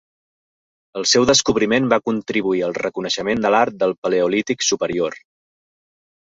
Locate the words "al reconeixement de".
2.69-3.53